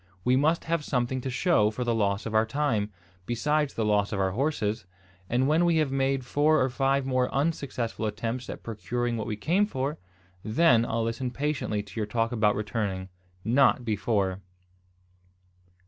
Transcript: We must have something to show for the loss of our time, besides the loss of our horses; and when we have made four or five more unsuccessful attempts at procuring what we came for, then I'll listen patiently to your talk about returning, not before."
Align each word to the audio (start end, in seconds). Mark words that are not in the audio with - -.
We 0.23 0.35
must 0.35 0.63
have 0.63 0.83
something 0.83 1.21
to 1.21 1.29
show 1.29 1.69
for 1.69 1.83
the 1.83 1.93
loss 1.93 2.25
of 2.25 2.33
our 2.33 2.47
time, 2.47 2.89
besides 3.27 3.75
the 3.75 3.85
loss 3.85 4.11
of 4.11 4.19
our 4.19 4.31
horses; 4.31 4.87
and 5.29 5.47
when 5.47 5.63
we 5.63 5.77
have 5.77 5.91
made 5.91 6.25
four 6.25 6.59
or 6.59 6.69
five 6.71 7.05
more 7.05 7.31
unsuccessful 7.31 8.07
attempts 8.07 8.49
at 8.49 8.63
procuring 8.63 9.15
what 9.15 9.27
we 9.27 9.35
came 9.37 9.67
for, 9.67 9.99
then 10.43 10.87
I'll 10.87 11.03
listen 11.03 11.29
patiently 11.29 11.83
to 11.83 11.99
your 11.99 12.07
talk 12.07 12.31
about 12.31 12.55
returning, 12.55 13.09
not 13.45 13.85
before." 13.85 14.41